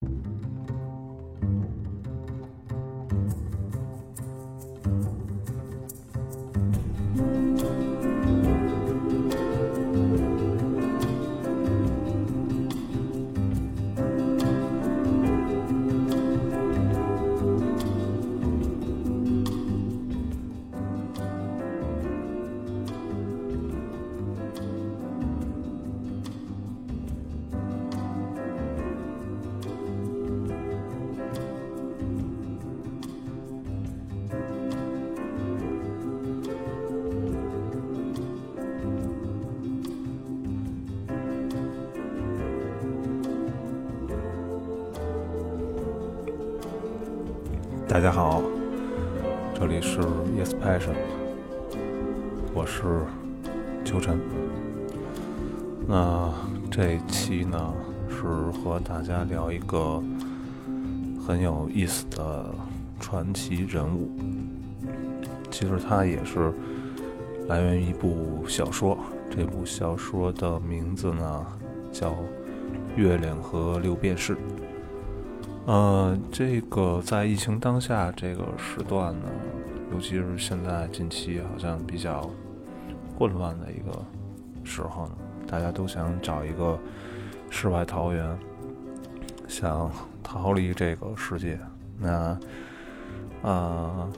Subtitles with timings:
[0.00, 0.39] 大
[58.62, 60.02] 和大家聊一个
[61.26, 62.54] 很有意思的
[63.00, 64.10] 传奇人物。
[65.50, 66.52] 其实他也是
[67.48, 68.98] 来源于一部小说，
[69.30, 71.46] 这部小说的名字呢
[71.90, 72.10] 叫
[72.96, 74.34] 《月亮和六便士》。
[75.66, 79.28] 呃，这个在疫情当下这个时段呢，
[79.92, 82.28] 尤其是现在近期好像比较
[83.18, 84.04] 混乱的一个
[84.64, 85.12] 时候呢，
[85.46, 86.78] 大家都想找一个
[87.50, 88.38] 世外桃源，
[89.50, 89.90] 想
[90.22, 91.58] 逃离这个世界。
[91.98, 92.38] 那
[93.42, 94.08] 啊，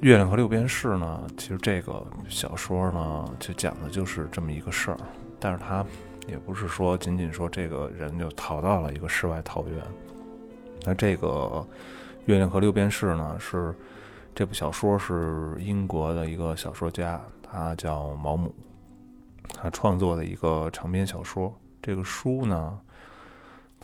[0.00, 4.98] 月亮和六便士呢，其实这个小说呢，就讲的就是这么一个事儿，
[5.38, 5.86] 但是它。
[6.26, 9.84] 也不是说仅仅说这个人就逃到了一个世外桃源。
[10.82, 11.28] 那这个
[12.24, 13.74] 《月亮和六便士》呢，是
[14.34, 18.54] 这部小说是英国的一个小说家，他叫毛姆，
[19.52, 21.54] 他创作的一个长篇小说。
[21.82, 22.80] 这个书呢，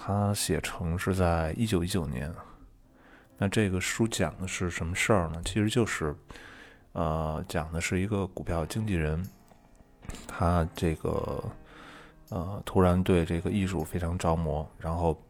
[0.03, 2.33] 他写成是在一九一九年。
[3.37, 5.43] 那这个书讲的是什么事儿呢？
[5.45, 6.17] 其实就是，
[6.93, 9.23] 呃，讲的是一个股票经纪人，
[10.27, 11.43] 他这个。
[12.33, 15.21] 呃，突然对这个艺术非常着魔，然后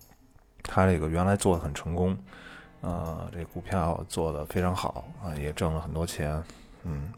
[0.62, 2.14] 他这个原来做的很成功，
[2.82, 6.44] 呃，这股票做的非常好啊，也挣了很多钱，
[6.82, 7.10] 嗯，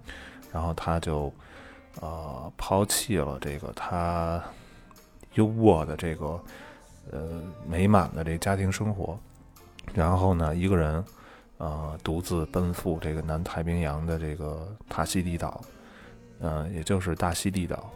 [0.52, 1.34] 然后他就
[2.00, 4.41] 呃抛弃了这个他
[5.34, 6.41] 优渥的这个
[7.10, 9.18] 呃美满的这家庭生活，
[9.92, 11.04] 然后呢，一个人
[11.58, 15.60] 呃独自奔赴这个南太平洋的这个塔西蒂岛，
[16.41, 17.91] 嗯，也就是大溪地岛。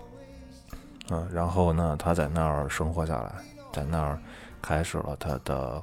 [1.09, 3.33] 嗯，然后呢，他在那儿生活下来，
[3.73, 4.19] 在那儿
[4.61, 5.83] 开始了他的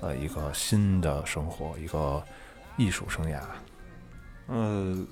[0.00, 2.22] 呃一个新的生活，一个
[2.78, 3.40] 艺术生涯。
[4.46, 4.94] 呃，《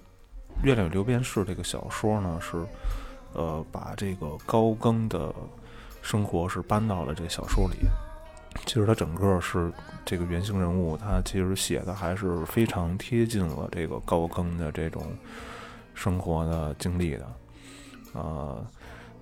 [0.62, 2.64] 月亮流边士》这个小说呢，是
[3.34, 5.34] 呃把这个高更的
[6.02, 7.76] 生活是搬到了这小说里。
[8.66, 9.72] 其实他整个是
[10.04, 15.02] 这个原型人物，他其实写的还是非常贴近了这个高更的这种
[15.94, 17.26] 生活的经历的，
[18.12, 18.66] 呃。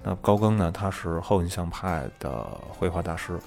[0.02, 0.72] 那高更呢？
[0.72, 3.38] 他是后印象派的绘画大师，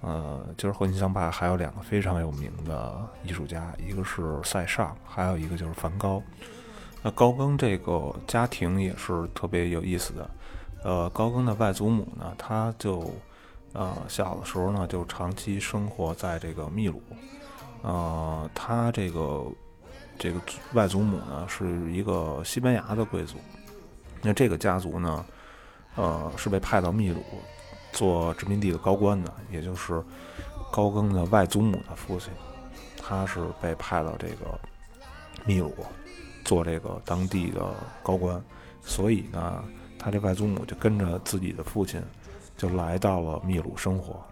[0.00, 6.20] 呃，就是后印象派还有两个非常有名的艺术家，一个是塞尚，还有一个就是梵高。
[7.00, 10.28] 那高更这个家庭也是特别有意思的，
[10.84, 13.10] 呃，高更的外祖母呢，他就
[13.72, 17.02] 呃小的时候呢就长期生活在这个秘鲁，
[17.82, 19.44] 呃，他这个
[20.16, 20.40] 这个
[20.74, 23.38] 外祖母呢是一个西班牙的贵族，
[24.22, 25.24] 那这个家族呢。
[25.96, 27.22] 呃，是被派到秘鲁
[27.92, 30.02] 做殖民地的高官的，也就是
[30.72, 32.32] 高更的外祖母的父亲，
[33.00, 34.58] 他是被派到这个
[35.46, 35.72] 秘鲁
[36.44, 37.72] 做这个当地的
[38.02, 38.42] 高官，
[38.82, 39.62] 所以呢，
[40.04, 42.02] 他这外祖母就跟着自己的父亲
[42.58, 44.22] 就来到了秘鲁生活。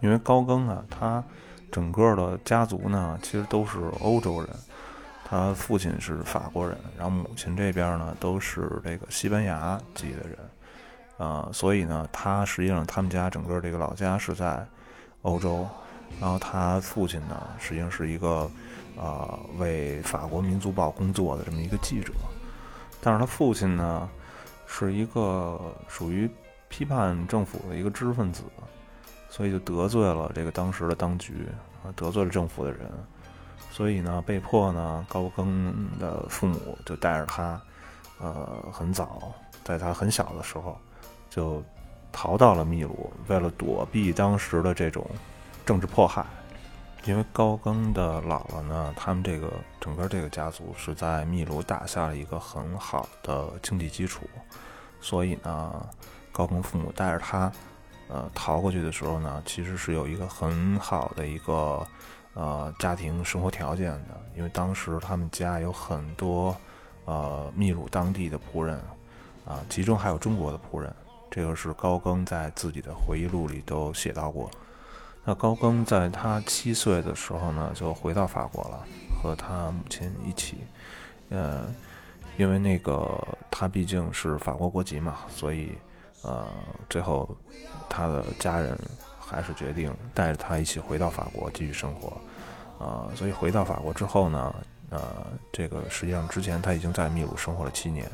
[0.00, 1.24] 因为高更啊，他
[1.72, 4.50] 整个的家族呢，其实都是欧洲人，
[5.24, 10.36] 他父亲是法国人，然后母亲这边呢都是这个西班牙籍的人。
[11.16, 14.62] 呃，所以呢，他实际上他们家整个这个老家是在
[15.22, 15.66] 欧洲，
[16.20, 18.50] 然后他父亲呢，实际上是一个
[18.96, 22.12] 呃为法国民族报工作的这么一个记者，
[23.00, 24.06] 但是他父亲呢
[24.66, 26.28] 是一个属于
[26.68, 28.42] 批判政府的一个知识分子，
[29.28, 31.48] 所以就得罪了这个当时的当局，
[31.96, 32.90] 得罪了政府的人，
[33.70, 37.60] 所以呢，被迫呢，高更的父母就带着他，
[38.18, 39.32] 呃，很早，
[39.62, 40.78] 在他很小的时候。
[41.30, 41.60] 就
[42.12, 45.04] 逃到了秘鲁，为了躲避当时的这种
[45.66, 46.24] 政治迫害。
[47.06, 54.24] 因为高更的姥姥呢，他们这个整个这个家族是在秘鲁打下了一个很好的经济基础，
[55.02, 55.86] 所以呢，
[56.32, 57.52] 高更父母带着他
[58.08, 61.86] 呃逃过去的时候呢，其实是有一个很好的一个
[62.32, 66.56] 呃家庭生活条件的，因为当时他们家有很多
[67.04, 68.80] 呃秘鲁当地的仆人
[69.44, 70.94] 啊，其中还有中国的仆人。
[71.30, 74.48] 这个是高更在自己的回忆录里都写到过。
[75.24, 78.84] 那高更在他七岁的时候呢，就回到法国了，
[79.22, 80.58] 和他母亲一起。
[81.30, 81.64] 呃，
[82.36, 85.72] 因为那个他毕竟是法国国籍嘛，所以
[86.22, 86.46] 呃，
[86.90, 87.34] 最后
[87.88, 88.78] 他的家人
[89.18, 92.16] 还是决定带着他一起回到法国继续生活。
[92.84, 94.54] 啊，所以回到法国之后呢，
[94.90, 95.00] 呃，
[95.50, 98.06] 这个实际上之前他已经在秘鲁生活了七年。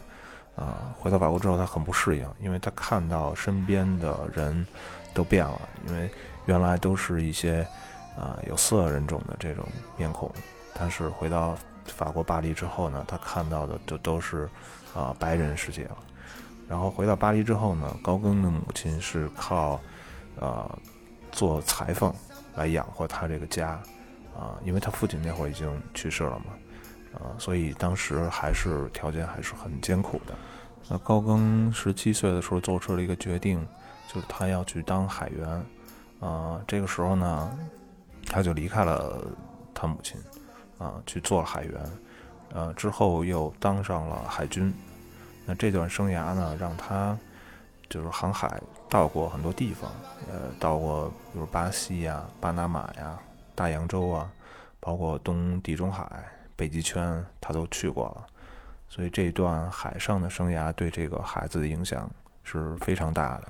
[0.57, 4.67] 啊，回到法国之后，他很不适应，因为他看到身边的人
[5.15, 6.11] 都变了，因为
[6.47, 7.67] 原来都是一些
[8.19, 9.67] 啊有色人种的这种
[9.97, 10.31] 面孔，
[10.75, 14.49] 但是回到法国巴黎之后呢，他看到的就都是
[14.95, 15.97] 啊白人世界了。
[16.69, 19.81] 然后回到巴黎之后呢，高更的母亲是靠
[20.39, 20.79] 啊
[21.33, 22.15] 做裁缝
[22.55, 23.71] 来养活他这个家
[24.39, 26.45] 啊，因为他父亲那会儿已经去世了嘛。
[27.13, 30.35] 啊，所以当时还是条件还是很艰苦的。
[30.89, 33.67] 那高更十七岁的时候做出了一个决定，
[34.13, 35.65] 就是他要去当海员。
[36.19, 37.59] 啊，这个时候呢，
[38.27, 39.25] 他就离开了
[39.73, 40.21] 他母亲，
[40.79, 41.81] 啊，去做了海员。
[42.53, 44.75] 呃，之后又当上了海军。
[45.47, 47.17] 那这段生涯呢，让他
[47.89, 49.89] 就是航海到过很多地方，
[50.29, 53.17] 呃，到过比如巴西呀、巴拿马呀、
[53.55, 54.29] 大洋洲啊，
[54.81, 56.25] 包括东地中海。
[56.57, 58.27] 北极圈他都去过了，
[58.87, 62.11] 所以这段海上的生涯对这个孩子的影响
[62.45, 63.49] 是非常大的。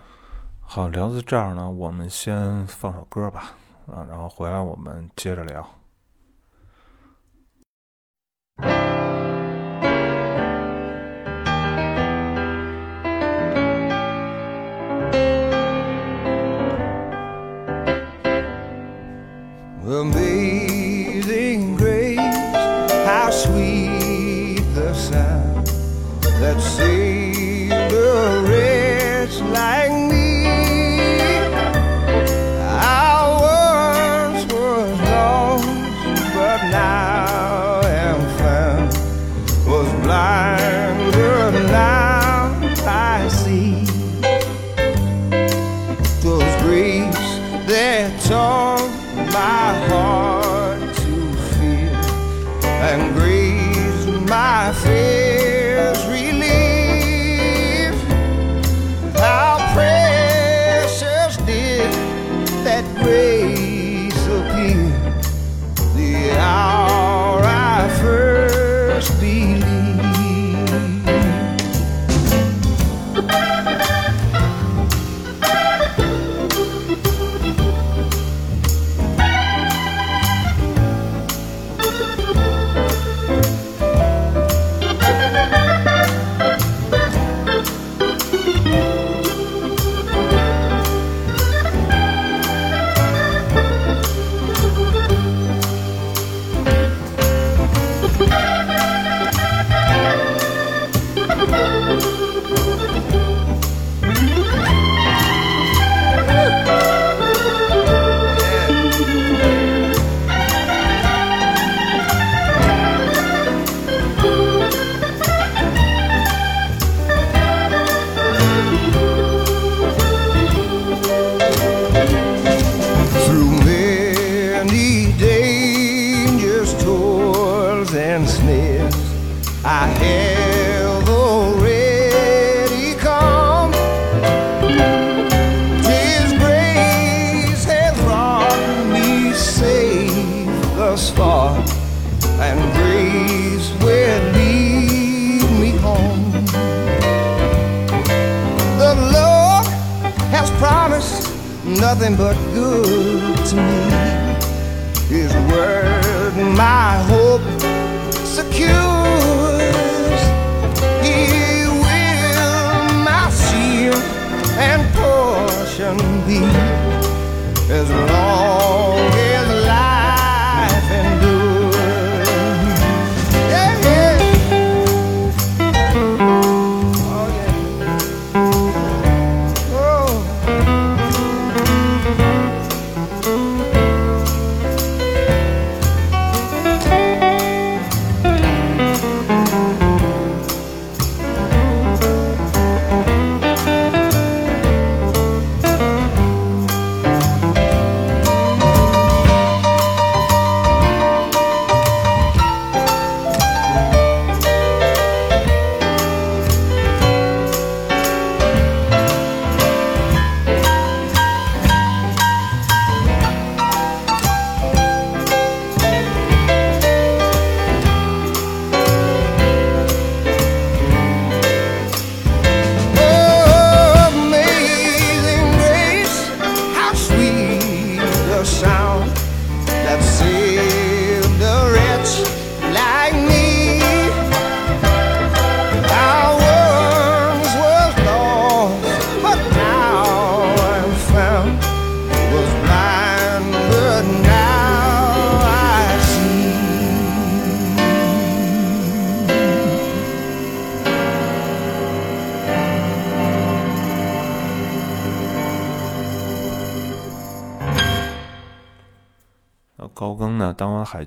[0.73, 3.51] 好，聊到这儿呢，我们先放首歌吧，
[3.89, 5.69] 啊，然后回来我们接着聊。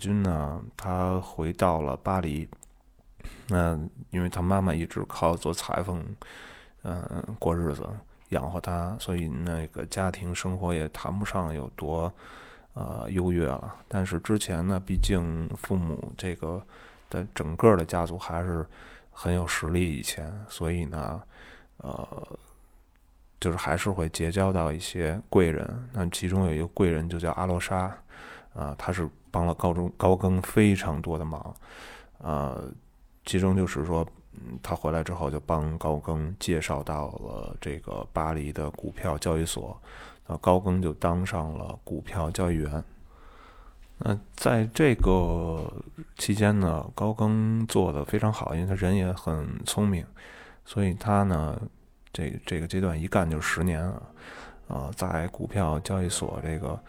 [0.04, 2.48] 军呢，他回到了巴黎。
[3.48, 3.80] 那
[4.10, 6.04] 因为他妈妈一直靠做裁缝，
[6.82, 7.88] 嗯，过日子
[8.30, 12.12] 养活他，所以那个家庭生活也谈不上有多
[12.74, 13.74] 呃优越了。
[13.88, 16.62] 但是之前呢，毕竟父母这个
[17.10, 18.66] 的整个的家族还是
[19.10, 21.22] 很有实力，以前，所以呢，
[21.78, 22.38] 呃，
[23.40, 25.90] 就是还是会结交到一些贵人。
[25.94, 27.96] 那其中有一个贵人就叫阿罗莎。
[28.54, 31.56] 啊，他是帮了高中高更非常多的忙，
[32.20, 32.72] 呃，
[33.26, 39.76] 其中就是说，嗯，他回来之后就帮高更介绍到了这个巴黎的股票交易所，
[40.28, 42.84] 那高更就当上了股票交易员。
[43.98, 45.68] 那在这个
[46.20, 50.06] 期间呢，高更做的非常好，因为他人也很聪明，
[50.64, 51.60] 所以他呢，
[52.12, 54.02] 这这个阶段一干就十年啊，
[54.68, 56.80] 啊，在股票交易所这个。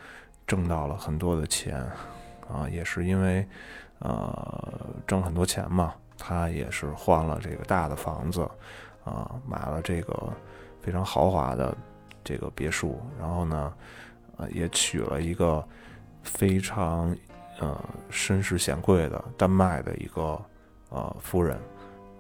[0.46, 1.90] 挣到了很多的钱，
[2.48, 3.46] 啊，也是因为，
[3.98, 4.72] 呃，
[5.06, 8.48] 挣很多钱嘛，他也是换了这个大的房子，
[9.04, 10.32] 啊，买了这个
[10.80, 11.76] 非常豪华的
[12.22, 13.72] 这个别墅，然后呢，
[14.36, 15.66] 呃，也娶了一个
[16.22, 17.16] 非常
[17.60, 17.78] 呃
[18.10, 20.40] 身世显贵的丹麦的一个
[20.90, 21.58] 呃夫人，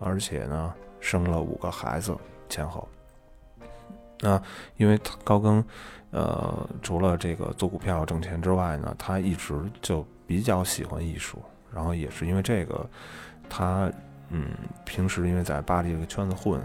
[0.00, 2.16] 而且呢，生了五个孩子
[2.48, 2.88] 前后。
[4.20, 4.40] 那
[4.76, 5.64] 因为高更。
[6.16, 11.38] 呃，除了这个做股票挣钱之外呢，他一直就比较喜欢艺术。
[11.72, 12.88] 然后也是因为这个，
[13.48, 13.90] 他
[14.30, 14.48] 嗯，
[14.84, 16.60] 平时因为在巴黎这个圈子混，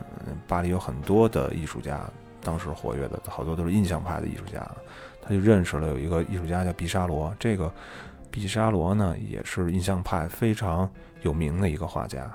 [0.47, 2.01] 巴黎有很多的艺术家，
[2.41, 4.65] 当时活跃的好多都是印象派的艺术家，
[5.21, 7.33] 他就认识了有一个艺术家叫毕沙罗。
[7.39, 7.71] 这个
[8.29, 10.89] 毕沙罗呢，也是印象派非常
[11.21, 12.31] 有名的一个画家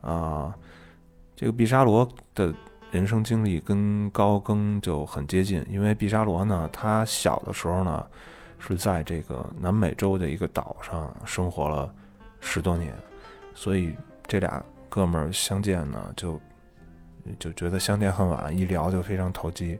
[0.00, 0.54] 啊。
[1.34, 2.54] 这个毕沙罗的。
[2.92, 8.06] 人生经历跟高更就很接近，因为毕沙罗呢，他小的时候呢，
[8.64, 11.92] 是在这个南美洲的一个岛上生活了
[12.40, 12.94] 十多年，
[13.54, 13.94] 所以
[14.26, 16.40] 这俩哥们儿相见呢，就
[17.38, 19.78] 就觉得相见恨晚，一聊就非常投机，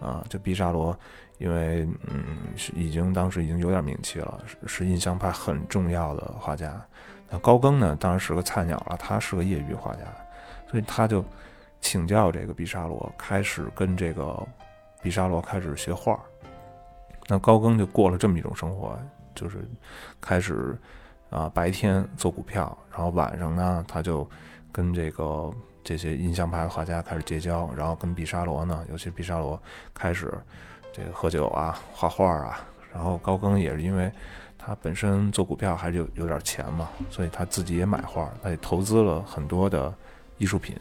[0.00, 0.98] 啊，就毕沙罗，
[1.38, 6.84] 因为嗯，是已经当时已经有点名气了，是是印象派很重要的画家，
[7.30, 10.02] 那高更呢，当然是个菜鸟了，他是个业余画家，
[10.70, 11.24] 所以他就。
[11.80, 14.44] 请教这个毕沙罗，开始跟这个
[15.00, 16.20] 毕沙罗开始学画。
[17.28, 18.98] 那高更就过了这么一种生活，
[19.34, 19.58] 就是
[20.20, 20.76] 开始
[21.30, 24.28] 啊白天做股票，然后晚上呢他就
[24.72, 25.52] 跟这个
[25.84, 29.60] 这些印象派画家开始结交，然后跟毕沙罗呢，尤其毕沙罗
[29.94, 30.32] 开始
[30.92, 32.66] 这个喝酒啊、画画啊。
[32.90, 34.10] 然后高更也是因为
[34.56, 39.94] 他本身做股票还是有有点钱嘛，所以他自己也买画，他也投资了很多的
[40.38, 40.74] 艺术品。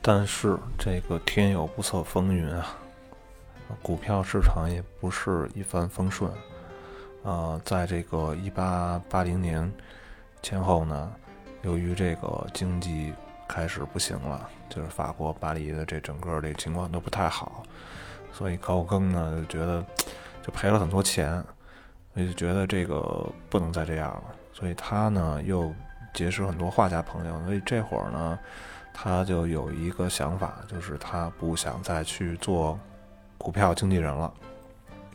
[0.00, 2.74] 但是这个天有不测风云啊，
[3.82, 6.30] 股票市场也不是一帆风顺。
[7.22, 9.70] 呃，在这个一八八零年
[10.42, 11.12] 前后呢，
[11.62, 13.12] 由于这个经济
[13.48, 17.62] 开始不行了，就是法国巴黎的这整个这情况都不太好，
[18.32, 19.84] 所以高更呢就觉得
[20.42, 21.32] 就赔了很多钱，
[22.14, 25.72] 所以就觉得这个不能再这样了，所以他呢又
[26.14, 28.38] 结识很多画家朋友，所以这会儿呢。
[28.92, 32.78] 他就有一个想法，就是他不想再去做
[33.40, 34.32] 股票经纪人了，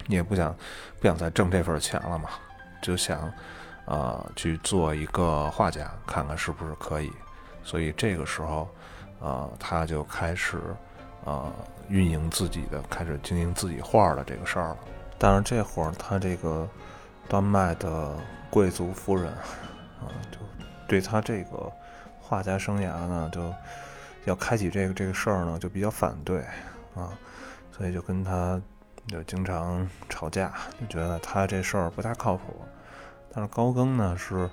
[0.07, 0.53] 也不想
[0.99, 2.29] 不想再挣这份钱了嘛，
[2.81, 3.31] 就想
[3.85, 7.11] 呃去做一个画家，看看是不是可以。
[7.63, 8.67] 所以这个时候，
[9.19, 10.59] 呃，他就开始
[11.23, 11.51] 呃
[11.87, 14.77] 运营自己的，开始经营自己画的这个事儿了。
[15.17, 16.67] 但是这会儿他这个
[17.29, 18.17] 丹麦的
[18.49, 19.31] 贵族夫人
[20.01, 20.37] 啊， 就
[20.87, 21.71] 对他这个。
[22.27, 23.53] 画家生涯呢，就
[24.23, 26.39] 要开启这个这个事儿呢，就比较反对
[26.95, 27.13] 啊，
[27.75, 28.61] 所以就跟他
[29.07, 32.61] 就经常吵架，就觉得他这事儿不太靠谱。
[33.33, 34.49] 但是高更呢是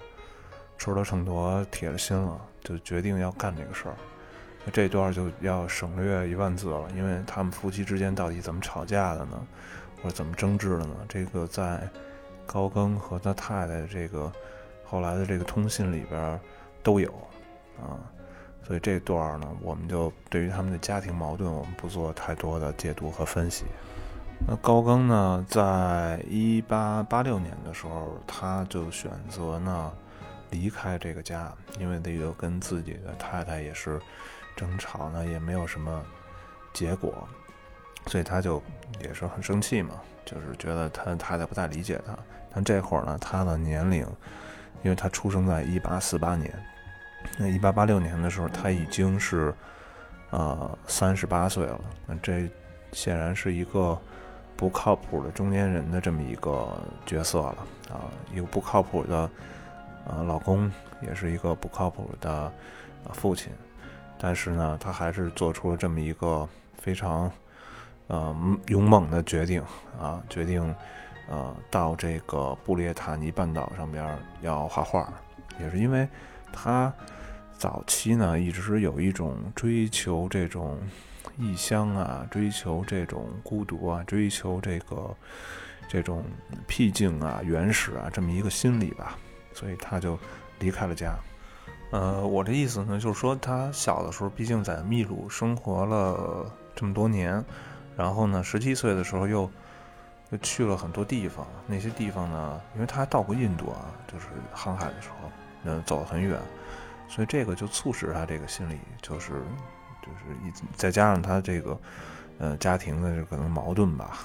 [0.76, 3.94] 吃了秤砣铁了心了，就决定要干这个事儿。
[4.64, 9.40] 那这段就要省略一万字了，因为他们夫妻之间到底怎么吵架的呢，
[10.02, 10.96] 或者怎么争执的呢？
[11.08, 11.88] 这个在
[12.44, 14.32] 高更和他太太这个
[14.84, 16.40] 后来的这个通信里边
[16.82, 17.08] 都有。
[17.80, 17.98] 啊，
[18.64, 23.64] 所以这段呢，我们就对于他们的家庭矛盾，我们不做太多的解读和分析。
[24.46, 29.92] 那高更呢，在一八八六年的时候，他就选择呢
[30.50, 34.00] 离开这个家，因为这个跟自己的太太也是
[34.56, 36.02] 争吵呢，也没有什么
[36.72, 37.26] 结果，
[38.06, 38.62] 所以他就
[39.00, 42.16] 也是很生气嘛，就是觉得他太太不太理解他。
[42.54, 44.06] 但这会儿呢，他的年龄，
[44.82, 46.52] 因为他出生在一八四八年。
[47.38, 49.54] 那一八八六年的时候，他已经是，
[50.30, 51.80] 呃，三十八岁了。
[52.06, 52.48] 那这
[52.92, 53.98] 显然是一个
[54.56, 56.68] 不靠谱的中年人的这么一个
[57.06, 57.56] 角色了
[57.90, 59.30] 啊，一个不靠谱的
[60.06, 62.52] 呃老公，也是一个不靠谱的
[63.12, 63.52] 父亲，
[64.18, 66.48] 但是呢，他还是做出了这么一个
[66.78, 67.30] 非常
[68.08, 68.36] 呃
[68.66, 69.62] 勇猛的决定
[70.00, 70.62] 啊，决定
[71.28, 75.12] 呃到这个布列塔尼半岛上边要画画，
[75.58, 76.06] 也是因为
[76.52, 76.92] 他
[77.56, 80.78] 早期呢一直有一种追求这种。
[81.38, 85.16] 异乡啊，追求这种孤独啊，追求这个
[85.88, 86.22] 这种
[86.66, 89.16] 僻静啊、原始啊，这么一个心理吧，
[89.54, 90.16] 所以他就
[90.58, 91.14] 离开了家。
[91.90, 97.42] 呃，我的意思呢，就是说他小的时候，毕竟在秘鲁生活了这么多年，
[97.96, 99.50] 然后呢，十七岁的时候又
[100.30, 105.30] 又去了很多地方，那些地方呢，因为他到过印度啊，就是航海的时候，
[105.64, 106.38] 嗯，走了很远，
[107.08, 109.42] 所以这个就促使他这个心理就是。
[110.04, 111.80] 就是一再加上他这个，
[112.38, 114.18] 呃，家庭的这可能矛盾吧，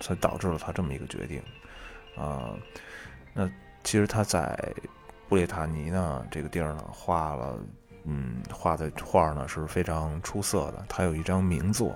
[0.00, 1.42] 才导致了他这么一个决定，
[2.16, 2.56] 啊，
[3.34, 3.46] 那
[3.84, 4.58] 其实他在
[5.28, 7.58] 布列塔尼呢这个地儿呢画了，
[8.04, 11.94] 嗯，画的画呢是非常出色的，他有一张名作，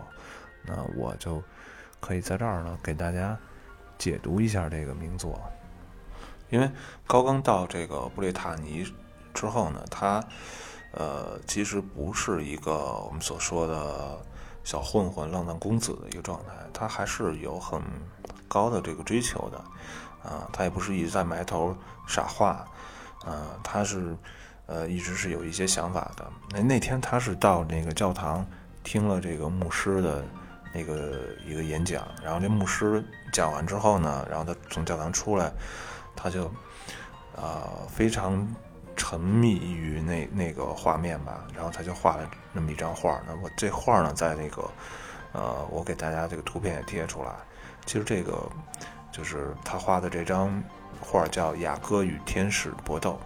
[0.66, 1.42] 那我就
[2.00, 3.34] 可以在这儿呢给大家
[3.96, 5.40] 解读一下这个名作，
[6.52, 6.70] 因为
[7.06, 8.86] 高刚到这个布列塔尼
[9.34, 10.22] 之后呢，他。
[10.94, 12.74] 呃，其实不是一个
[13.06, 14.20] 我们所说的
[14.62, 17.80] 小混混、浪荡公子的一个状态，他还是有很
[18.46, 19.56] 高的这个追求的，
[20.22, 21.74] 啊，他也不是一直在埋头
[22.06, 22.62] 傻画，
[23.24, 24.14] 啊，他是
[24.66, 26.30] 呃一直是有一些想法的。
[26.50, 28.44] 那那天他是到那个教堂
[28.84, 30.22] 听了这个牧师的
[30.74, 35.50] 那个一个演讲，然后这牧师讲完之后呢，然后他从教堂出来，
[36.22, 36.44] 他就
[37.36, 38.46] 啊非常。
[38.94, 43.18] 沉迷于那那个画面吧，然后他就画了那么一张画。
[43.26, 44.70] 那我这画呢，在那个，
[45.32, 47.30] 呃，我给大家这个图片也贴出来。
[47.86, 48.46] 其实这个
[49.10, 50.62] 就是他画的这张
[51.00, 53.18] 画叫《雅歌与天使搏斗》。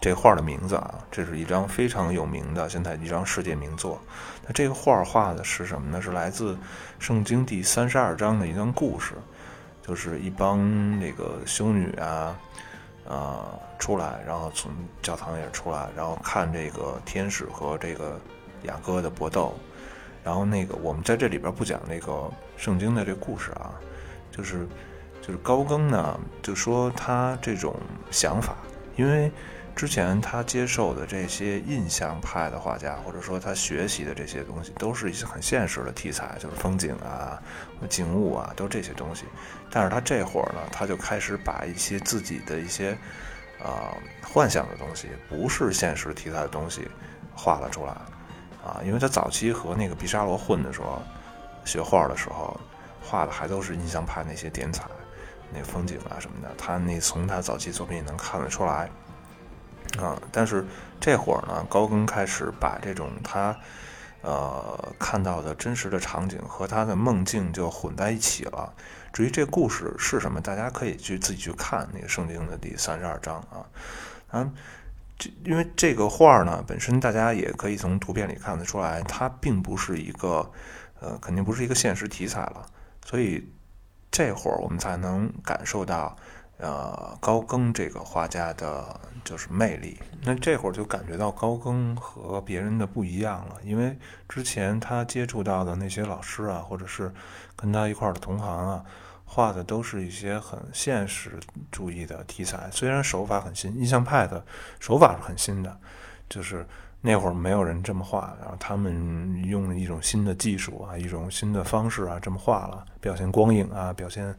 [0.00, 3.98] 这画的名字啊，这是一张非常有名的现在一张世界名作。
[4.46, 6.00] 那这个画画的是什么呢？
[6.00, 6.56] 是来自
[6.98, 9.14] 圣经第三十二章的一段故事，
[9.88, 10.60] 就是一帮
[11.00, 12.38] 那个修女啊。
[13.10, 13.42] 呃，
[13.78, 14.70] 出来，然后从
[15.00, 18.20] 教堂也出来，然后看这个天使和这个
[18.64, 19.54] 雅各的搏斗。
[20.22, 23.72] 然后那个，我们在这里边不讲那个圣经的这故事啊，
[24.30, 24.68] 就是
[25.22, 27.74] 就是高更呢，就说他这种
[28.10, 28.54] 想法，
[28.94, 29.32] 因为。
[29.78, 37.40] 之前他接受的这些印象派的画家，或者说他学习的这些东西，都是一些很现实的题材，就是风景啊、
[37.88, 39.22] 景物啊，都这些东西。
[39.70, 42.90] 但是他这会儿呢，他就开始把一些自己的一些
[43.62, 46.88] 啊幻想的东西，不是现实题材的东西
[47.32, 47.92] 画了出来
[48.66, 48.80] 啊。
[48.84, 51.00] 因为他早期和那个毕沙罗混的时候，
[51.64, 52.60] 学画的时候
[53.00, 54.86] 画的还都是印象派那些点彩、
[55.54, 56.52] 那风景啊什么的。
[56.58, 58.90] 他那从他早期作品能看得出来。
[59.96, 60.64] 啊，但是
[61.00, 63.56] 这会儿呢，高更开始把这种他，
[64.20, 68.72] 呃，看到的真实的场景和他的梦境就混在一起了。
[69.12, 73.64] 至于这故事是什么，大家可以去自己去看那个圣经的第三十二章啊。
[74.28, 74.52] 啊，
[75.18, 80.48] 这因为这个画呢，本身大家也可以从图片里看得出来，它并不是一个，
[81.00, 82.66] 呃，肯定不是一个现实题材了。
[83.04, 83.50] 所以
[84.10, 86.14] 这会儿我们才能感受到。
[86.58, 89.98] 呃，高更这个画家的就是魅力。
[90.22, 93.96] 那这会儿就感觉到高更和别人的不一样了，因为
[94.28, 97.12] 之前他接触到的那些老师啊，或者是
[97.54, 98.84] 跟他一块儿的同行啊，
[99.24, 101.38] 画的都是一些很现实
[101.70, 102.68] 主义的题材。
[102.72, 104.44] 虽然手法很新，印象派的
[104.80, 105.78] 手法是很新的，
[106.28, 106.66] 就是
[107.00, 114.34] 那会儿没有人这么画，然后他们用了一种新的技术啊，一种新的方式啊，这么画了，表现光影啊，表现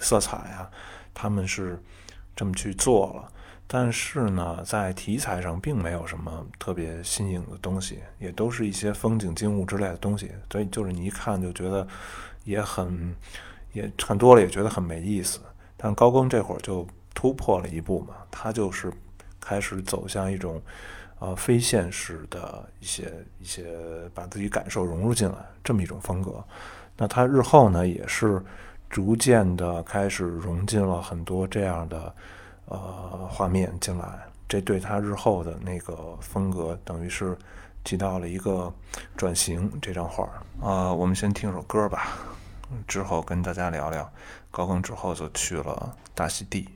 [0.00, 0.68] 色彩啊。
[1.14, 1.78] 他们是
[2.34, 3.30] 这么去做了，
[3.66, 11.86] 但是呢，在题材上并没有什么特别新颖的东西，也都是一些风景景物之类的东西，所以就是你一看就觉得
[12.44, 13.14] 也很
[13.72, 15.40] 也看多了也觉得很没意思。
[15.76, 18.90] 但高更这会儿就突破了一步嘛，他就是
[19.38, 20.60] 开始走向一种
[21.18, 23.66] 呃非现实的一些一些
[24.14, 26.42] 把自己感受融入进来这么一种风格。
[26.96, 28.42] 那他日后呢也是。
[28.90, 32.14] 逐渐的开始融进了很多这样的
[32.66, 37.38] 呃画面进来，这对他日后的那个风格等于是
[37.84, 38.70] 起到了一个
[39.16, 39.70] 转型。
[39.80, 42.08] 这张画儿啊，我们先听首歌吧，
[42.88, 44.10] 之后跟大家聊聊。
[44.50, 46.68] 高更之后就去了大溪地。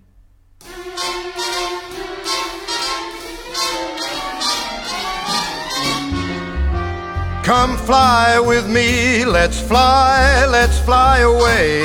[7.44, 11.82] Come fly with me, let's fly, let's fly away.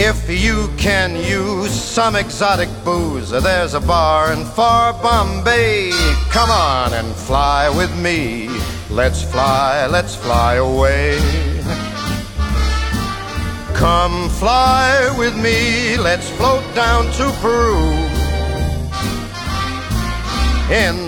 [0.00, 5.90] If you can use some exotic booze, there's a bar in far Bombay.
[6.30, 8.48] Come on and fly with me.
[8.88, 11.18] Let's fly, let's fly away.
[13.74, 17.92] Come fly with me, let's float down to Peru.
[20.74, 21.07] In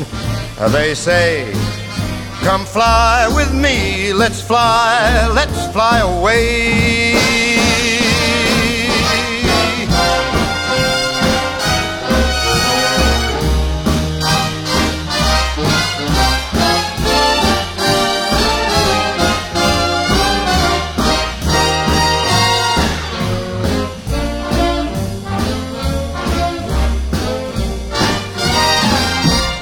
[0.61, 1.51] Uh, they say,
[2.43, 7.30] Come fly with me, let's fly, let's fly away.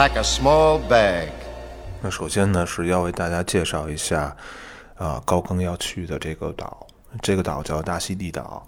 [0.00, 1.28] Pack a small bag.
[2.00, 4.34] 那首先呢，是要为大家介绍一下，
[4.96, 6.86] 啊、高更要去的这个岛。
[7.20, 8.66] 这个岛叫大溪地岛，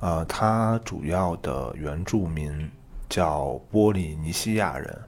[0.00, 2.70] 呃，它主要的原住民
[3.08, 5.00] 叫波利尼西亚人，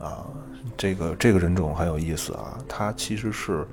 [0.00, 0.26] 啊、
[0.76, 3.64] 这个这个人种很有意思啊，它其实是，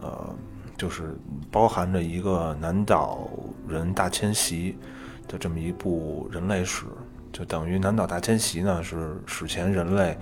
[0.00, 0.32] 呃，
[0.78, 1.18] 就是
[1.50, 3.28] 包含着一个南岛
[3.66, 4.78] 人大迁徙
[5.26, 6.86] 的这么一部人类史，
[7.32, 10.16] 就等于南岛大迁徙呢是史前人类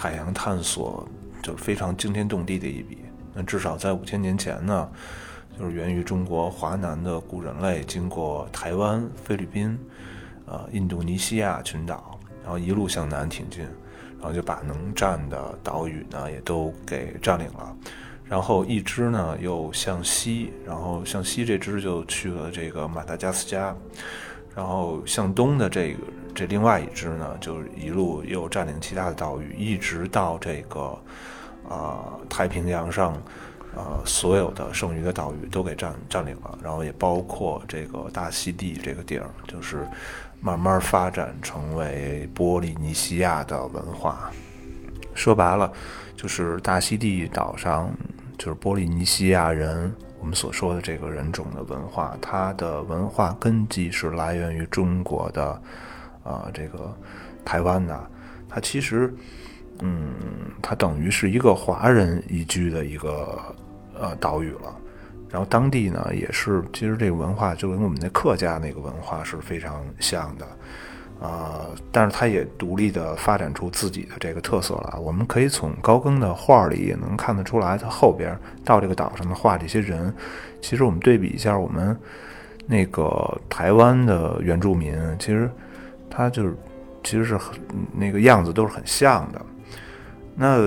[0.00, 1.08] 海洋探索
[1.42, 2.98] 就是非常惊天动地的一笔。
[3.34, 4.88] 那至少在五千年前呢，
[5.58, 9.76] 就是源于中国华南的古人类，经过台湾、菲律宾、
[10.46, 13.64] 呃印度尼西亚群岛，然后一路向南挺进，
[14.20, 17.76] 然后就把能占的岛屿呢也都给占领了。
[18.24, 23.74] 然后一支呢又向西，然后向西这支就去了这个马达加斯加，
[24.54, 25.98] 然后向东的这个
[26.38, 30.96] 这另外一支呢，就是一路又占领其他的岛屿，一直到这个
[31.68, 33.20] 啊、太平洋上，
[33.74, 39.84] 呃所有的剩余的岛屿都给占占领了，然后也包括这个大溪地这个地儿，就是
[40.40, 44.30] 慢慢发展成为波利尼西亚的文化。
[45.14, 45.72] 说白了，
[46.16, 47.90] 就是大溪地岛上，
[48.38, 55.60] 就是波利尼西亚人，我们所说的这个人种的文化，它的文化根基是来源于中国的，
[56.28, 56.94] 啊、这个
[57.44, 58.10] 台湾的，
[58.48, 59.12] 它其实，
[59.80, 60.12] 嗯，
[60.60, 63.38] 它等于是一个华人移居的一个
[63.98, 64.76] 呃岛屿了。
[65.30, 70.46] 然后当地呢，也是其实这个文化就跟我们那客家那个文化是非常像的。
[71.20, 75.00] 啊、但是它也独立的发展出自己的这个特色了。
[75.00, 80.14] 我们可以从高更的画里也能看得出来，他后边到这个岛上的画这些人，
[80.62, 81.98] 其实我们对比一下，我们
[82.68, 85.50] 那个台湾的原住民，其实
[86.10, 86.56] 他就是
[87.02, 87.58] 其实是很
[87.92, 89.40] 那个样子都是很像的。
[90.34, 90.58] 那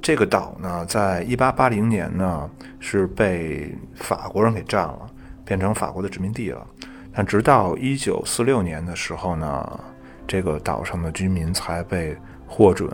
[0.00, 5.06] 这个岛呢，在一八八零年呢是被法国人给占了，
[5.44, 6.66] 变成法国的殖民地了。
[7.12, 9.80] 但直到一九四六年的时候呢，
[10.26, 12.88] 这个岛上的居民才被获准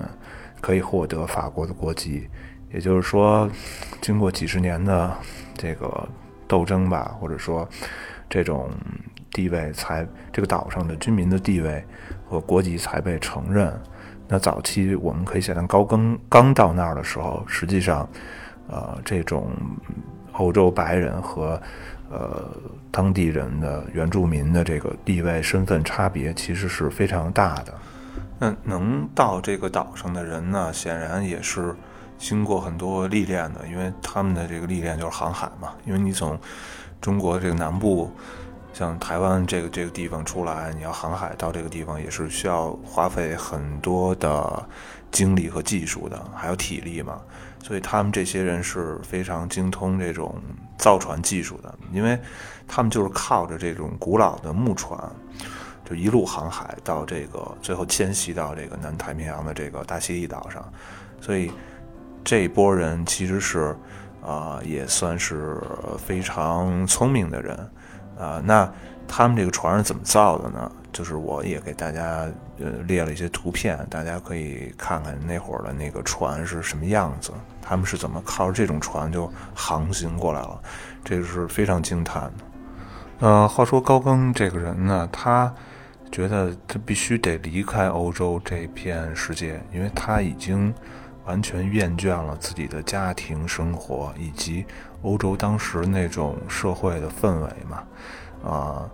[0.60, 2.28] 可以获得法国的国籍。
[2.72, 3.48] 也就是说，
[4.00, 5.14] 经过几十年的
[5.56, 6.08] 这个
[6.48, 7.68] 斗争吧，或者说
[8.28, 8.70] 这种
[9.34, 11.84] 地位，才这个岛上的居民的地位
[12.26, 13.78] 和国籍才被承认。
[14.26, 18.08] 那早期我们可以想象，高更刚到那儿的时候，实际上，
[18.68, 19.50] 呃，这种
[20.32, 21.60] 欧洲白人和
[22.10, 22.48] 呃
[22.90, 27.74] 当地人的原住民的这个地位身份差别，其实是非常大的。
[28.38, 31.74] 那能到这个岛上的人呢，显然也是
[32.16, 35.74] 经过很多历练的，因为他们的这个历练就是航海嘛。
[35.84, 36.38] 因为你从
[37.00, 38.10] 中国这个南部。
[38.74, 44.68] 像台湾这个这个地方出来，你要航海到这个地方也是需要花费很多的
[45.12, 47.20] 精力和技术的，还有体力嘛。
[47.62, 50.34] 所以他们这些人是非常精通这种
[50.76, 52.18] 造船技术的，因为
[52.66, 54.98] 他们就是靠着这种古老的木船，
[55.88, 60.68] 就一路航海到这个最后迁徙到这个南太平洋的这个大西地岛上。
[61.20, 61.52] 所以
[62.24, 63.74] 这一波人其实是
[64.20, 65.62] 啊，也算是
[65.96, 67.70] 非常聪明的人。
[68.18, 68.70] 啊，那
[69.06, 70.70] 他们这个船是怎么造的呢？
[70.92, 72.28] 就是我也给大家
[72.60, 80.60] 呃列了一些图片，大家可以看看那会儿的那个船是什么样子，他们是怎么靠着这种船就航行过来了，
[81.04, 83.26] 这个是非常惊叹的。
[83.26, 85.52] 呃，话说高更这个人呢，他
[86.12, 90.72] 觉得他必须得离开欧洲这片世界，因为他已经
[91.24, 94.64] 完全厌倦了自己的家庭生活以及。
[95.02, 97.84] 欧洲当时那种社会的氛围嘛，
[98.42, 98.90] 啊，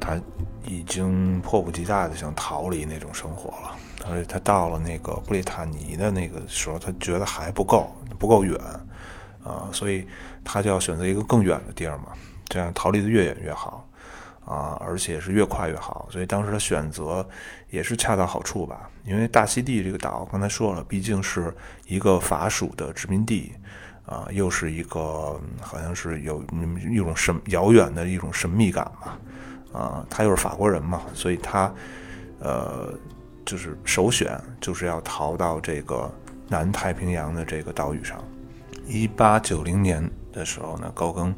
[0.00, 0.20] 他
[0.64, 3.76] 已经迫不及待的想逃离那种生活了。
[4.10, 8.58] 而且他到了那个布列塔尼的那个时候，他觉得还不够，不够远，
[9.44, 10.08] 啊，所以
[10.42, 12.06] 他就要选择一个更远的地儿嘛，
[12.48, 13.87] 这样逃离的越远越好，
[14.48, 16.08] 啊，而且是越快越好。
[16.10, 17.28] 所以当时的选择
[17.70, 21.54] 也是恰到好处吧，因为大溪地这个岛，刚才说了，毕竟是
[21.86, 23.52] 一个法属的殖民地。
[24.08, 26.42] 啊，又是一个好像是有
[26.90, 29.20] 一种神遥远的一种神秘感吧，
[29.70, 31.70] 啊，他又是法国人嘛，所以他，
[32.40, 32.90] 呃，
[33.44, 36.10] 就是首选就是要逃到这个
[36.48, 38.18] 南太平洋的这个岛屿上。
[38.86, 41.36] 一八九零年的时候呢，高更，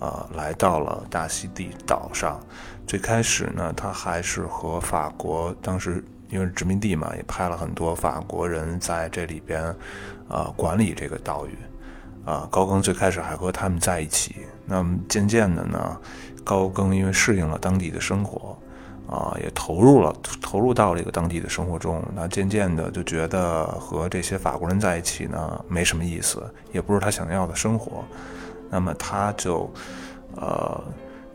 [0.00, 2.40] 呃，来到了大溪地岛上。
[2.86, 9.74] 最开始呢，他还是和法国当时因为殖民地嘛，也派了很多法国人在这里边，
[10.28, 11.56] 呃，管理这个岛屿。
[12.26, 15.94] 啊，高更最开始还和他们在一起，那么渐渐的呢，
[16.42, 18.56] 高更因为适应了当地的生活，
[19.06, 28.02] 啊，也投入了投入到这个当地的生活中，那渐渐的就觉得和这些法国人在一起呢没什么意思，也不是他想要的生活，
[28.70, 29.72] 那么他就，
[30.36, 30.82] 呃，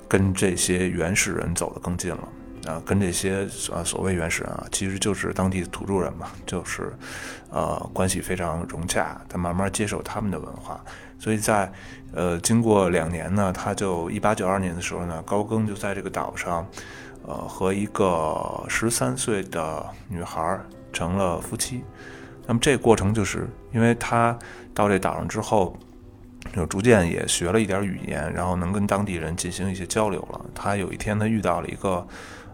[0.08, 2.28] 跟这些原始人走得更近了。
[2.68, 6.94] 啊，跟这些啊所谓原始人啊，其实就是当地的土著人嘛，就是，
[7.50, 9.20] 呃，关系非常融洽。
[9.30, 10.84] 他慢慢接受他们的文化，
[11.18, 11.72] 所以在，
[12.13, 16.68] 呃，经过两年呢，他就一八九二年的时候呢，高更就在这个岛上，
[17.26, 20.60] 呃，和一个十三岁的女孩
[20.92, 21.82] 成了夫妻。
[22.46, 24.38] 那么这过程就是因为他
[24.74, 25.76] 到这岛上之后，
[26.54, 30.45] 就逐渐也学了一点语言，然后能跟当地人进行一些交流了。
[30.54, 32.06] 他有一天他遇到了一个。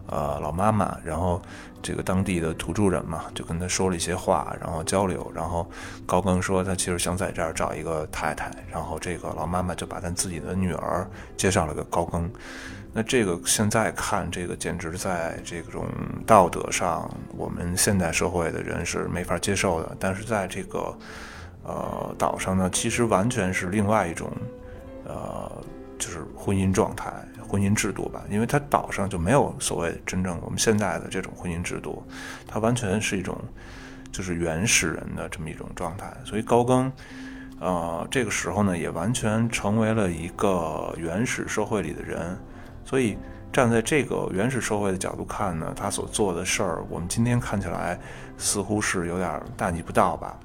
[0.08, 1.42] 呃，老妈妈，然后
[1.82, 5.68] 这个当地的土著人嘛，就跟他说了一些话，然后交流，然后
[6.06, 12.30] 高更说他其实想在这儿找一个太太，然后这个老妈妈就把他自己的女儿介绍了给高更。
[12.92, 15.88] 那这个现在看，这个简直在这种
[16.24, 19.96] 道德上，我们现代社会的人是没法接受的。
[19.98, 20.96] 但是在这个
[21.66, 24.30] 呃岛上呢，其实完全是另外一种
[25.04, 25.50] 呃，
[25.98, 27.12] 就是婚姻状态。
[27.48, 32.02] 婚姻制度吧，因为它岛上就没有所谓真正我们现在的这种婚姻制度，
[32.44, 33.38] 它完全是一种
[34.10, 36.12] 就是原始人的这么一种状态。
[36.24, 36.92] 所以高更，
[37.60, 42.36] 呃，这个时候呢，也完全成为了一个原始社会里的人。
[42.84, 43.16] 所以
[43.52, 47.96] 站在这个原始社会的角度看呢，他所做的事儿，我们今天看起来
[48.36, 50.36] 似乎是有点大逆不道吧。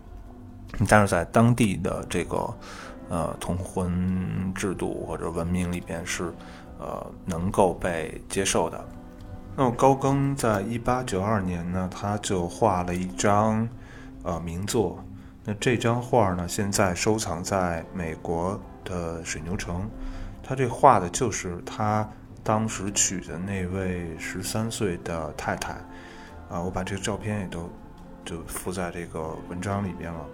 [0.87, 2.53] 但是在当地的这个
[3.09, 6.33] 呃通婚制度或者文明里边是。
[6.83, 8.83] 呃，能够被接受的。
[9.55, 13.69] 那么高更在一八九二年呢，他就画了一张
[14.23, 14.97] 呃名作。
[15.45, 19.87] 那这张画呢，现在收藏在美国的水牛城。
[20.41, 22.09] 他这画的就是他
[22.43, 25.73] 当时娶的那位十三岁的太太。
[26.49, 27.69] 啊，我把这个照片也都
[28.25, 30.25] 就附在这个文章里边了。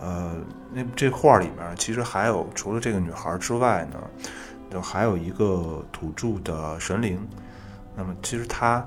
[0.00, 0.36] 呃，
[0.72, 4.00] 那这画里面其实还有除了这个女孩之外呢，
[4.70, 7.20] 就还有一个土著的神灵。
[7.94, 8.86] 那么其实他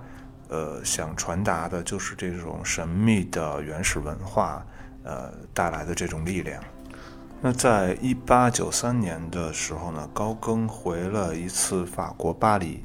[0.50, 4.66] 呃想传达的就是这种神秘的原始文化
[5.04, 6.64] 呃带来的这种力量。
[7.42, 12.82] 那在一八九三年的时候呢，高更回了一次法国巴黎，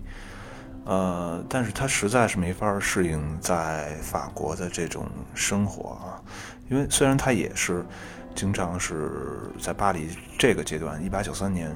[0.85, 6.19] 呃，但是他实在是没法适应在法国的这种生活啊，
[6.69, 7.87] 因为虽然他也是
[8.39, 11.75] 经常是在巴黎这个阶段，一八九三年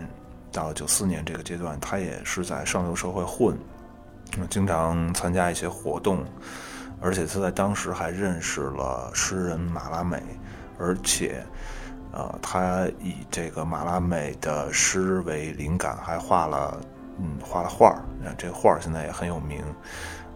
[0.53, 3.59] 到九四年这个阶段，他也是在上流社会混，
[4.48, 6.25] 经常参加一些活动，
[7.01, 10.22] 而且他在当时还认识了诗人马拉美，
[10.79, 11.44] 而且。
[12.12, 16.79] 呃，他以这个马拉美的诗为灵感，还画了，
[17.18, 18.05] 嗯，画了画儿。
[18.37, 19.64] 这画儿现在也很有名。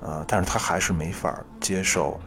[0.01, 2.19] 呃，但是他还是没法接受，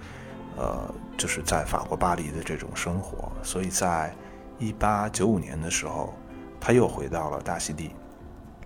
[0.59, 3.31] 呃，就是在法国巴黎的这种生活。
[3.41, 4.13] 所以在
[4.57, 6.13] 一八九五年的时候，
[6.59, 7.91] 他又回到了大溪地。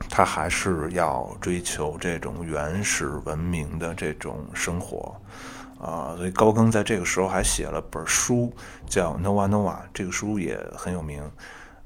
[0.09, 5.15] 他还是要追求这种原始文明的这种生活。
[5.79, 8.53] 啊，所以高更在这个时候还写了本书，
[8.87, 11.21] 叫《Nova Nova》，这个书也很有名，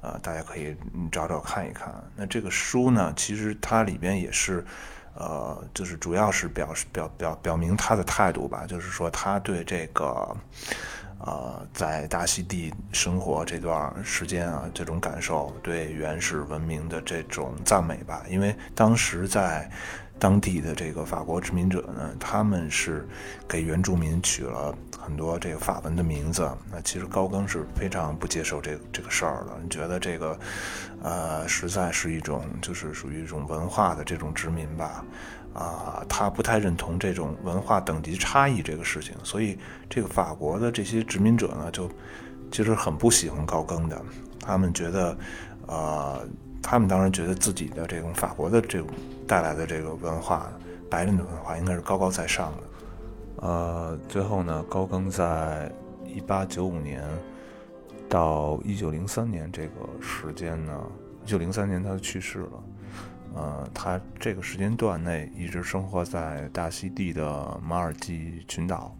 [0.02, 0.76] 啊，大家可以
[1.12, 1.92] 找找看一看。
[2.16, 4.64] 那这个书呢，其实它里边也是，
[5.20, 10.38] 呃，就是主要是表示表表表明他的态度吧，就是说他对这个，
[11.20, 19.70] 呃，在大溪地生活这段时间啊，这种感受，对原始文明的这种赞美吧，因为当时在。
[20.20, 23.08] 当地的这个法国殖民者呢，他们是
[23.48, 26.50] 给原住民取了很多这个法文的名字。
[26.72, 30.40] 那其实高更是非常不接受这个这个事儿的，觉得这个，
[31.02, 35.04] 呃，实在是一种就是属于一种文化的这种殖民吧。
[35.54, 39.58] 啊，他不太认同这种文化等级差异这个事情，所以
[39.90, 41.90] 这个法国的这些殖民者呢，就
[42.52, 44.00] 其实很不喜欢高更的。
[44.40, 45.18] 他们觉得，
[45.66, 46.28] 呃，
[46.70, 48.88] 他们当然觉得自己的这种法国的这种。
[49.26, 50.50] 带来的这个文化，
[50.90, 53.46] 白人的文化应该是高高在上的。
[53.46, 55.70] 呃，最后呢，高更在
[56.06, 57.04] 一八九五年
[58.08, 60.82] 到一九零三年这个时间呢，
[61.26, 62.64] 一九零三年他去世了。
[63.36, 68.96] 呃，他这个时间段内一直生活在大溪地的马尔济群岛。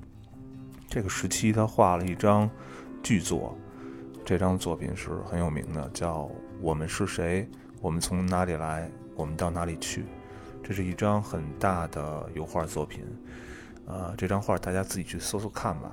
[0.90, 2.50] 这个时期，他画了一张
[3.02, 3.58] 巨作，
[4.26, 6.24] 这张作品是很有名的，叫
[6.60, 7.48] 《我们是谁？
[7.82, 8.90] 我们从哪里来？
[9.16, 10.02] 我们到哪里去？》
[10.64, 13.06] 这是一张很大的油画作品，
[13.86, 15.92] 呃，这张画大家自己去搜搜看吧，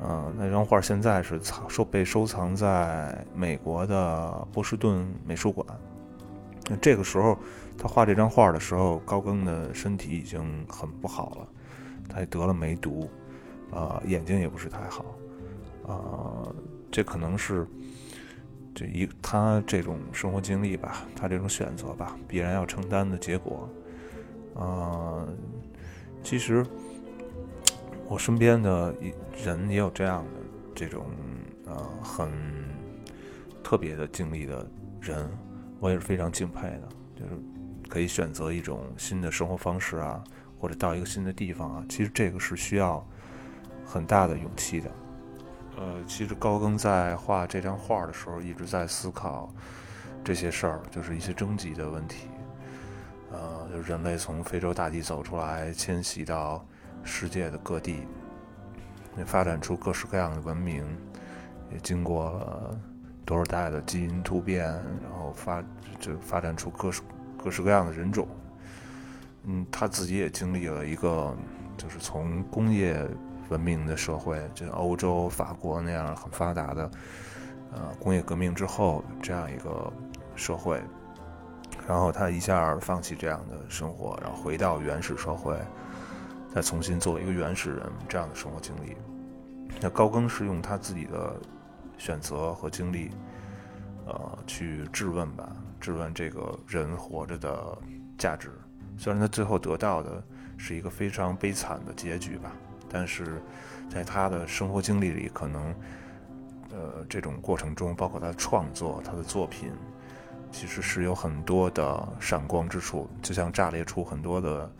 [0.00, 5.66] 呃，那张画现在是藏收被收藏在美国的波士顿美术馆。
[6.68, 7.38] 那这个时候
[7.78, 11.48] 他画这张画的时候，高更的身体已经很不好了，
[12.08, 13.08] 他也得了梅毒，
[13.70, 15.04] 呃，眼睛也不是太好，
[15.84, 16.54] 呃，
[16.90, 17.66] 这可能是
[18.80, 23.68] 就一他这种生活经历吧，他这种选择吧，必然要承担的结果。
[24.54, 25.28] 呃，
[26.22, 26.64] 其实
[28.08, 28.94] 我身边的
[29.44, 30.30] 人也有这样的
[30.74, 31.04] 这种
[31.66, 32.30] 呃很
[33.62, 34.66] 特别的经历的
[34.98, 35.28] 人，
[35.78, 36.88] 我也是非常敬佩的。
[37.14, 37.32] 就是
[37.86, 40.24] 可以选择一种新的生活方式啊，
[40.58, 43.06] 或者到一个新的地方啊，其实这个是需要
[43.84, 44.90] 很大的勇气的。
[45.80, 49.50] 呃，其实高更在画这张画的时候，一直在思考
[50.22, 52.28] 这些事儿，就是一些征集的问题。
[53.32, 56.62] 呃，就是人类从非洲大地走出来，迁徙到
[57.02, 58.06] 世界的各地，
[59.16, 60.84] 也发展出各式各样的文明，
[61.72, 62.78] 也经过了
[63.24, 65.64] 多少代的基因突变，然后发
[65.98, 67.00] 就发展出各式
[67.42, 68.28] 各式各样的人种。
[69.44, 71.34] 嗯，他自己也经历了一个，
[71.78, 73.02] 就是从工业
[73.50, 76.90] 文明的社会，就像欧洲、法国那样很发达的，
[77.72, 79.92] 呃，工业革命之后这样一个
[80.34, 80.80] 社会。
[81.88, 85.58] 然后他一下放弃这样的生活，然后回到原始社会，
[86.54, 88.96] 再重新做一个原始人这样的生活经历。
[89.80, 91.34] 那高更是用他自己的
[91.98, 93.10] 选择和经历，
[94.06, 97.78] 呃，去质问吧，质问这个人活着的
[98.16, 98.52] 价值。
[98.96, 100.22] 虽然他最后得到的
[100.56, 102.52] 是一个非常悲惨的结局吧，
[102.92, 103.40] 但是
[103.88, 105.74] 在他的生活经历里，可能，
[106.72, 109.72] 呃，这种过程中，包括他的创作，他的作品。
[110.52, 114.72] 其实是有很多的闪光之处，就像炸裂出很多的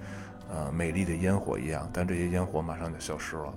[0.50, 3.54] 呃美丽的烟火一样，但这些烟火马上就消失了。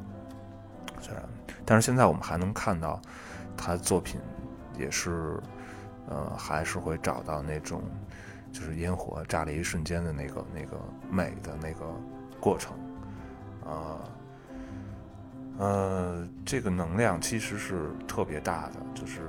[1.01, 1.24] 虽然，
[1.66, 3.01] 但是现在我们还能看到
[3.58, 4.22] 他作品
[4.78, 5.41] 也是
[6.08, 7.82] 呃还是会找到那种
[8.51, 10.80] 就是烟火炸裂一瞬间的那个那个
[11.10, 11.84] 美的那个
[12.39, 12.76] 过程
[13.66, 13.97] 啊。
[15.58, 19.22] 呃，这个能量其实是特别大的，就是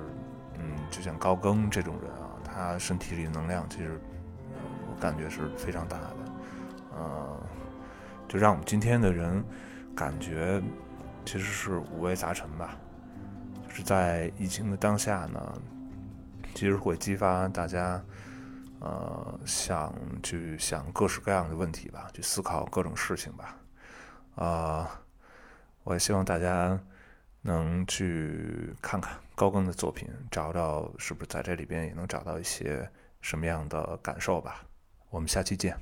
[0.59, 4.01] 嗯，就像高更这种人啊，他身体里的能量其实，
[4.89, 6.16] 我感觉是非常大的，
[6.97, 7.41] 呃，
[8.29, 9.45] 就让我们今天的人
[9.95, 10.62] 感觉
[11.25, 12.77] 其实是五味杂陈吧，
[13.68, 15.53] 就是在疫情的当下呢，
[16.55, 18.03] 其实会激发大家。
[18.81, 23.57] 呃，想去想各式各样的问题吧，去思考各种事情吧。
[24.35, 25.01] 啊，
[25.85, 26.78] 我也希望大家
[27.43, 34.64] 能去看看高更的作品，找找是不是在这里边也能找到一些什么样的感受吧。
[35.11, 35.78] 我们下期见。